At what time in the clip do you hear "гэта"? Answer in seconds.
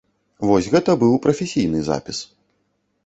0.75-0.95